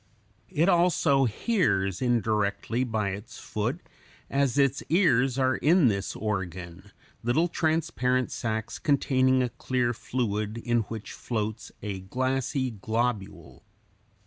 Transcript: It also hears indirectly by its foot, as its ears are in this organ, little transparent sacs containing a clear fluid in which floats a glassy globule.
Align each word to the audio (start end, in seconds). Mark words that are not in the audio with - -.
It 0.49 0.67
also 0.67 1.25
hears 1.25 2.01
indirectly 2.01 2.83
by 2.83 3.09
its 3.09 3.37
foot, 3.37 3.81
as 4.31 4.57
its 4.57 4.81
ears 4.89 5.37
are 5.37 5.57
in 5.57 5.89
this 5.89 6.15
organ, 6.15 6.91
little 7.21 7.47
transparent 7.47 8.31
sacs 8.31 8.79
containing 8.79 9.43
a 9.43 9.49
clear 9.49 9.93
fluid 9.93 10.57
in 10.57 10.79
which 10.89 11.11
floats 11.11 11.71
a 11.83 11.99
glassy 11.99 12.71
globule. 12.71 13.63